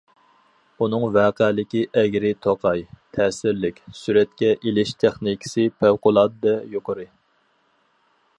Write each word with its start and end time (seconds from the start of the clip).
ئۇنىڭ 0.83 1.03
ۋەقەلىكى 1.17 1.83
ئەگرى- 2.03 2.31
توقاي، 2.45 2.81
تەسىرلىك، 3.17 3.79
سۈرەتكە 3.99 4.51
ئېلىش 4.57 4.95
تېخنىكىسى 5.05 5.69
پەۋقۇلئاددە 5.85 6.57
يۇقىرى. 6.75 7.11